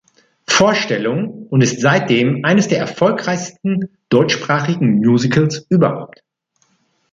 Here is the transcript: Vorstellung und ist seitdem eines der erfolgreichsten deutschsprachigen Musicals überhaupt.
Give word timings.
Vorstellung 0.47 1.45
und 1.49 1.61
ist 1.61 1.79
seitdem 1.79 2.43
eines 2.43 2.67
der 2.67 2.79
erfolgreichsten 2.79 3.99
deutschsprachigen 4.09 4.95
Musicals 4.95 5.67
überhaupt. 5.69 6.23